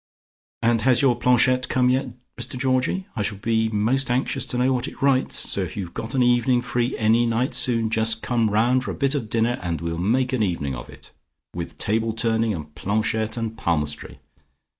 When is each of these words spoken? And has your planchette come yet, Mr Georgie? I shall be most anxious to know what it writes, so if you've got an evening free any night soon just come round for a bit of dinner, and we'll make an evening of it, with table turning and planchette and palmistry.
And 0.63 0.81
has 0.81 1.03
your 1.03 1.15
planchette 1.15 1.69
come 1.69 1.91
yet, 1.91 2.09
Mr 2.35 2.57
Georgie? 2.57 3.05
I 3.15 3.21
shall 3.21 3.37
be 3.37 3.69
most 3.69 4.09
anxious 4.09 4.47
to 4.47 4.57
know 4.57 4.73
what 4.73 4.87
it 4.87 4.99
writes, 4.99 5.35
so 5.37 5.61
if 5.61 5.77
you've 5.77 5.93
got 5.93 6.15
an 6.15 6.23
evening 6.23 6.63
free 6.63 6.97
any 6.97 7.27
night 7.27 7.53
soon 7.53 7.91
just 7.91 8.23
come 8.23 8.49
round 8.49 8.83
for 8.83 8.89
a 8.89 8.95
bit 8.95 9.13
of 9.13 9.29
dinner, 9.29 9.59
and 9.61 9.79
we'll 9.79 9.99
make 9.99 10.33
an 10.33 10.41
evening 10.41 10.73
of 10.73 10.89
it, 10.89 11.11
with 11.53 11.77
table 11.77 12.13
turning 12.13 12.51
and 12.51 12.73
planchette 12.73 13.37
and 13.37 13.59
palmistry. 13.59 14.17